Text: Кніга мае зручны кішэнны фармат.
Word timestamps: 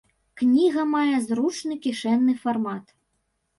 Кніга 0.41 0.85
мае 0.93 1.17
зручны 1.27 1.79
кішэнны 1.85 2.37
фармат. 2.43 2.85